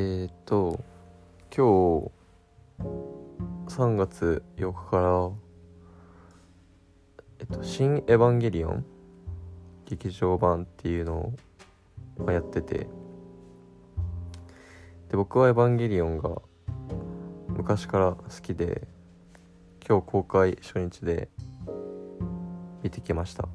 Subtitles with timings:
[0.00, 0.78] えっ、と
[1.50, 2.08] 今
[2.78, 2.86] 日
[3.66, 5.30] 3月8日から
[7.40, 8.86] えっと「新エヴァンゲリオン」
[9.86, 11.34] 劇場版っていうの
[12.20, 12.86] をやってて。
[15.08, 16.40] で僕は「エヴァンゲリオン」が
[17.48, 18.86] 昔から好きで
[19.84, 21.28] 今日公開初日で
[22.84, 23.48] 見てきました。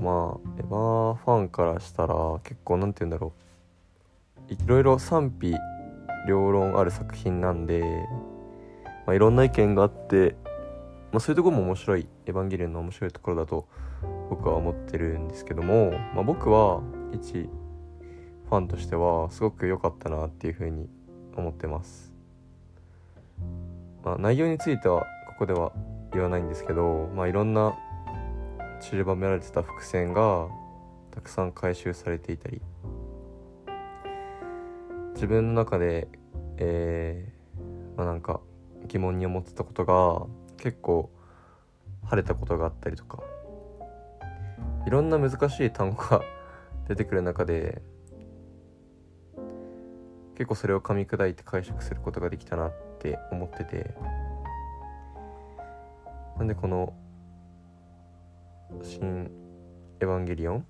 [0.00, 3.43] まあエヴァファンからしたら結構なんて言うんだろう。
[4.48, 5.54] いろいろ賛否
[6.28, 7.82] 両論ある作品なんで、
[9.06, 10.36] まあ、いろんな意見があって、
[11.12, 13.68] まあ、そういうとこも面白い「エヴァンゲリオン」の面白いところだと
[14.30, 17.48] 僕は思ってるんですけども、まあ、僕は一
[18.48, 20.88] ファンとしてはすごく良かったなっていうふうに
[21.36, 22.12] 思ってます、
[24.04, 25.72] まあ、内容についてはここでは
[26.12, 27.74] 言わないんですけど、まあ、いろんな
[28.80, 30.48] 散りばめられてた伏線が
[31.10, 32.60] たくさん回収されていたり
[35.14, 36.08] 自分の中で
[36.56, 38.40] えー、まあなんか
[38.86, 41.10] 疑問に思ってたことが結構
[42.04, 43.22] 晴れたことがあったりとか
[44.86, 46.22] いろんな難しい単語が
[46.88, 47.82] 出てくる中で
[50.34, 53.94] 結構それを噛み砕いて解釈することができたなって思ってて
[56.36, 56.92] なんでこの
[58.82, 59.30] 「新
[60.00, 60.66] エヴァンゲリオン」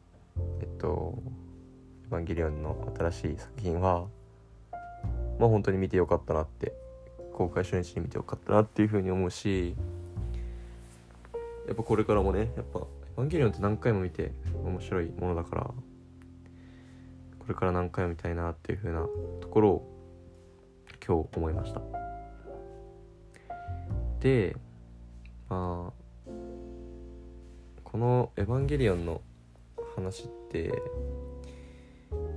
[0.60, 1.18] えっと
[2.04, 4.06] 「エヴァンゲリオン」の新しい作品は
[5.38, 6.72] まあ本当に見てよかったなって
[7.32, 9.74] 公開初日に見てよかったなっていうふうに思うし
[11.66, 12.80] やっぱこれからもねやっぱ
[13.16, 14.32] 「エヴァンゲリオン」って何回も見て
[14.64, 19.06] 面白いものだからこれから何回も見たいなっていうふうな
[19.40, 19.90] ところを
[21.06, 21.82] 今日思いました。
[24.20, 24.56] で
[25.50, 26.04] まあ
[27.82, 29.20] この「エヴァンゲリオン」の
[29.94, 30.72] 話って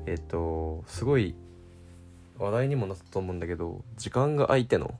[0.06, 1.36] えっとすごい
[2.38, 5.00] 話題にもなったと思うんだけど時間が空いての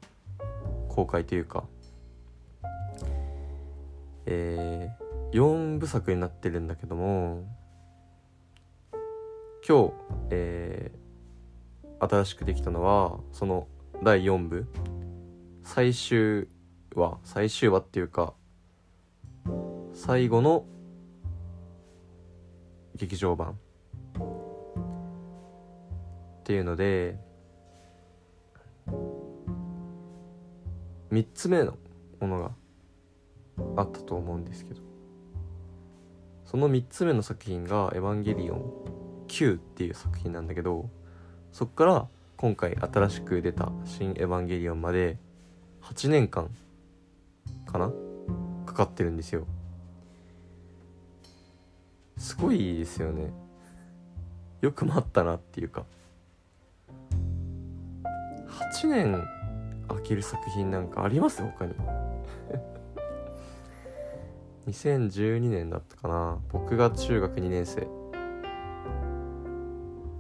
[0.90, 1.64] 公開というか
[4.30, 7.46] えー、4部作になってるんだけども
[9.68, 9.94] 今日、
[10.32, 13.68] えー、新しくできたのはその
[14.04, 14.68] 第4部。
[15.64, 16.48] 最終
[16.96, 17.18] 話。
[17.24, 18.34] 最終話っていうか
[19.94, 20.66] 最後の
[22.96, 23.60] 劇場版。
[26.40, 27.18] っていうので
[31.12, 31.78] 3つ目の
[32.20, 32.52] ものが
[33.76, 34.82] あったと思うんですけど
[36.46, 38.74] その3つ目の作品が「エヴァンゲリオン
[39.28, 40.90] 9」っていう作品なんだけど
[41.52, 42.08] そっから
[42.38, 45.18] 今回新しく出た「新エヴァンゲリオン」まで
[45.82, 46.50] 8年間
[47.66, 47.92] かな？
[48.66, 49.48] かかってるんですよ。
[52.18, 53.32] すごいですよね。
[54.62, 55.86] よく待ったなっていうか。
[58.48, 59.24] 8年
[59.88, 61.74] 飽きる作品なんかあります他に
[64.68, 66.40] 2012 年だったかな。
[66.52, 67.88] 僕が中学2年生。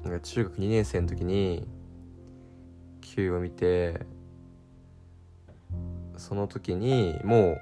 [0.03, 1.67] なんか中学2年生の時に
[3.01, 4.05] Q を見て
[6.15, 7.57] その時にも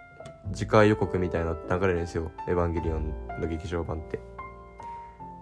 [0.52, 4.20] う次回予告みたいな流れるんですよ「エヴァンゲリオン」の劇場版って。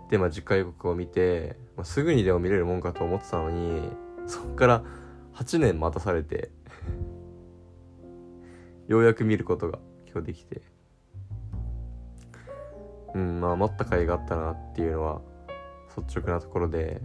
[0.09, 3.89] でまあ次回予告を見て、まあ、すぐにでも見れるもんかと思ってたのに
[4.27, 4.83] そっから
[5.35, 6.51] 8年待たされて
[8.87, 9.79] ようやく見ることが
[10.11, 10.61] 今日できて。
[13.13, 15.21] うんまあ待った甲斐があったなっていうのは
[15.95, 17.01] 率直なところで。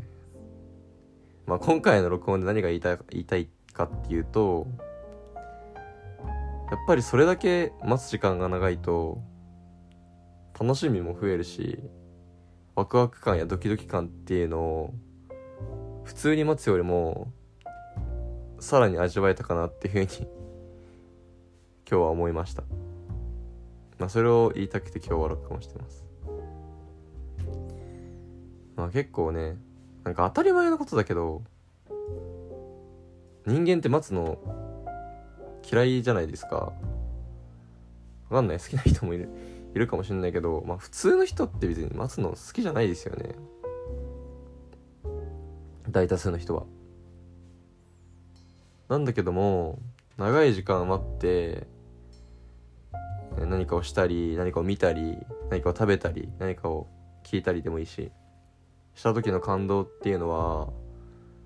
[1.47, 4.67] まあ今回の録音で何が言いたい言いたいかっていうと
[6.71, 9.23] やっぱりそれだけ待つ時間が長いと
[10.61, 11.79] 楽しみも増えるし
[12.75, 14.95] ワクワク感やドキドキ感っていうのを
[16.05, 17.33] 普通に待つよりも
[18.61, 20.29] さらに味わえたかなっていうふうに
[21.91, 22.65] 今日は思いました。
[23.99, 26.05] まあそれを言いたくて今日は録音してます。
[28.77, 29.57] まあ結構ね
[30.05, 31.43] なんか当たり前のことだけど
[33.47, 34.39] 人間って待つの
[35.71, 36.57] 嫌いじゃないですか。
[36.57, 36.73] わ
[38.31, 38.59] かんない。
[38.59, 39.29] 好きな人もいる
[39.75, 43.35] いるかもしれないけどまあ普通の人って別に待つの好きじゃないですよね。
[45.89, 46.65] 大多数の人は。
[48.89, 49.79] なんだけども
[50.17, 51.67] 長い時間待って
[53.47, 55.19] 何かをしたり何かを見たり
[55.51, 56.89] 何かを食べたり何かを
[57.25, 58.11] 聞いたりでもいいし
[58.95, 60.69] した時の感動っていうのは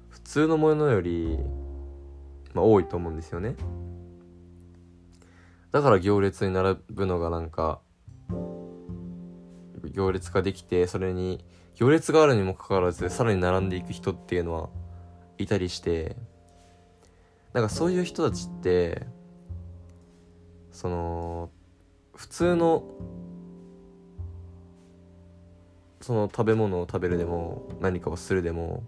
[0.09, 1.39] 普通のものより、
[2.55, 3.56] まあ、多いと思うんですよね。
[5.71, 7.81] だから行列に並ぶのがなんか
[9.91, 14.69] 行列ができてそれに行列があるにもかかわらずさらに並んでいく人っていうのは
[15.38, 16.17] いたりして
[17.52, 19.06] なんかそういう人たちって
[20.70, 21.50] その
[22.14, 22.84] 普通の
[26.00, 28.82] その食べ物を食べるでも何かをするでも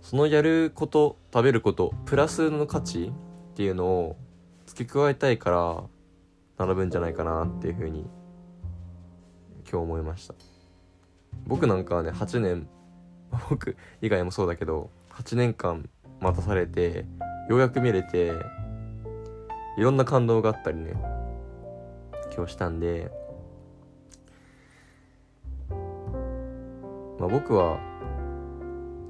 [0.00, 3.12] そのやること食べることプラスの価値
[3.52, 4.16] っていうのを
[4.66, 5.84] 付け加えたいから
[6.58, 8.00] 並ぶんじゃないかなっていうふうに
[9.70, 10.34] 今日思いました。
[11.46, 12.68] 僕なんかはね8年
[13.50, 15.88] 僕以外もそうだけど8年間
[16.20, 17.06] 待たされて
[17.48, 18.32] ようやく見れて
[19.76, 20.92] いろんな感動があったりね
[22.34, 23.10] 今日したんで
[27.18, 27.78] まあ僕は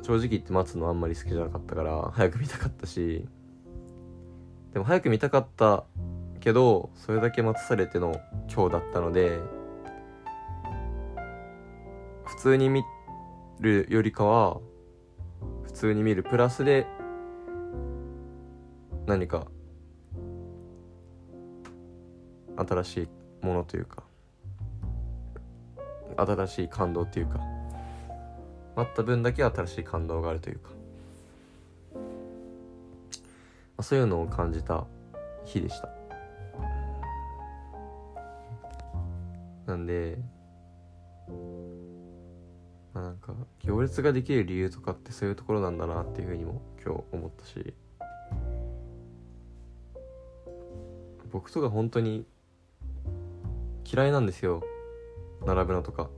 [0.02, 3.24] 正直言って待つのあんまり好きじゃなかったから早く見たかったし
[4.72, 5.84] でも早く見たかった
[6.40, 8.20] けどそれだけ待たされての
[8.52, 9.38] 今日だったので
[12.24, 12.82] 普通に見
[13.60, 14.58] るよりかは
[15.62, 16.86] 普通に見るプラスで
[19.06, 19.46] 何か
[22.56, 23.08] 新しい
[23.44, 24.04] ものというか
[26.16, 27.40] 新しい感動というか
[28.76, 30.70] 待った分だけ新しい感動があるというか、
[33.76, 34.84] あ、そういうのを感じた
[35.44, 35.88] 日でした。
[39.66, 40.18] なんで
[42.92, 47.74] まあなんか行列ができる理由とかってそういうところなんだなっていうふうにも今日思ったし
[51.34, 52.24] 僕とか本当に
[53.92, 54.62] 嫌いなんですよ。
[55.44, 56.08] 並ぶのとか。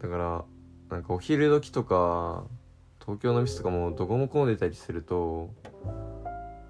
[0.00, 0.44] だから
[0.88, 2.44] なんかお昼時とか
[3.00, 5.50] 東京の店とかもどこも混んでたりすると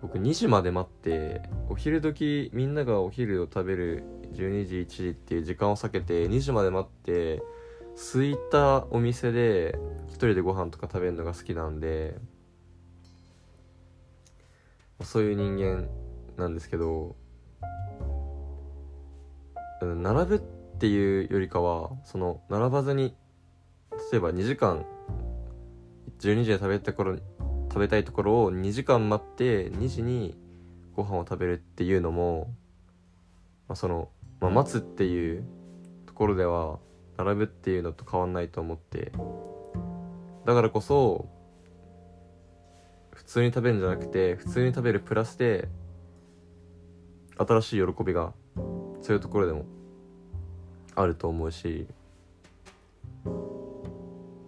[0.01, 7.43] 僕2時まで待ってお昼時みんながお昼を食べる12時1時っていう時間を避けて2時まで待って
[8.15, 12.17] 空いたお店で一人でご飯とか食べるのが好きなんで
[15.03, 15.89] そういう人間
[16.37, 17.17] なんですけど
[19.81, 23.15] 並ぶっていうよりかはその並ばずに
[24.13, 24.85] 例えば2時間
[26.21, 30.37] 12時で食べた頃食べたいところを2時間待って2時に
[30.95, 32.51] ご飯を食べるっていうのも、
[33.69, 34.09] まあ、その、
[34.41, 35.45] まあ、待つっていう
[36.07, 36.81] ところでは
[37.17, 39.13] 並ぶっていうのと変わんないと思って
[40.45, 41.29] だからこそ
[43.29, 45.69] 通に食べるんじゃなくて普通に食べるプラスで
[47.37, 48.33] 新しい喜びが
[49.03, 49.67] そういうところでも
[50.95, 51.87] あると思うし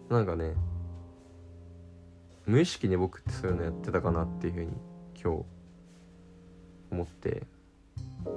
[0.09, 0.55] なんかね
[2.47, 4.73] 無意識に僕ってそういうのやってたかなっていうふうに
[5.23, 5.45] 今日
[6.91, 7.43] 思って、
[8.25, 8.33] ま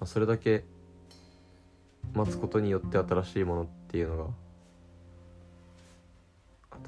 [0.00, 0.64] あ、それだけ
[2.14, 4.30] 待つことによって新しいものっていうのが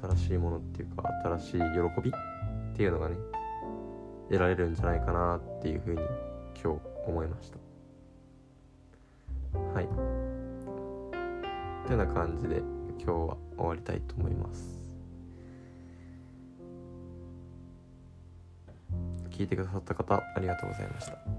[0.01, 1.59] 新しいものっていうか新しい喜
[2.01, 3.15] びっていうのがね
[4.29, 6.01] 得られるんじゃないかなっていうふうに
[6.61, 7.57] 今日思いました。
[9.73, 9.87] はい。
[11.87, 12.57] というような感じで
[13.03, 14.79] 今日は終わりたいと思います。
[19.31, 21.38] 聞いてくださった方ありがとうございました。